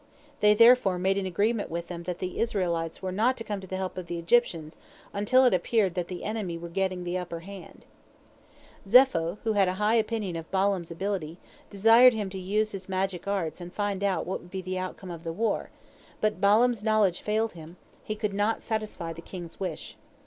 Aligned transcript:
They 0.39 0.55
therefore 0.55 0.97
made 0.97 1.19
an 1.19 1.27
agreement 1.27 1.69
with 1.69 1.85
them 1.87 2.01
that 2.05 2.17
the 2.17 2.39
Israelites 2.39 3.03
were 3.03 3.11
not 3.11 3.37
to 3.37 3.43
come 3.43 3.61
to 3.61 3.67
the 3.67 3.77
help 3.77 3.99
of 3.99 4.07
the 4.07 4.17
Egyptians 4.17 4.77
until 5.13 5.45
it 5.45 5.53
appeared 5.53 5.93
that 5.93 6.07
the 6.07 6.23
enemy 6.23 6.57
were 6.57 6.69
getting 6.69 7.03
the 7.03 7.19
upper 7.19 7.41
hand 7.41 7.85
Zepho, 8.87 9.37
who 9.43 9.53
had 9.53 9.67
a 9.67 9.75
high 9.75 9.93
opinion 9.93 10.35
of 10.37 10.49
Balaam's 10.49 10.89
ability, 10.89 11.37
desired 11.69 12.15
him 12.15 12.31
to 12.31 12.39
use 12.39 12.71
his 12.71 12.89
magic 12.89 13.27
arts 13.27 13.61
and 13.61 13.71
find 13.71 14.03
out 14.03 14.25
what 14.25 14.39
would 14.39 14.49
be 14.49 14.63
the 14.63 14.79
outcome 14.79 15.11
of 15.11 15.23
the 15.23 15.31
war, 15.31 15.69
but 16.19 16.41
Balaam's 16.41 16.83
knowledge 16.83 17.21
failed 17.21 17.53
him, 17.53 17.77
he 18.03 18.15
could 18.15 18.33
not 18.33 18.63
satisfy 18.63 19.13
the 19.13 19.21
king's 19.21 19.59
wish. 19.59 19.97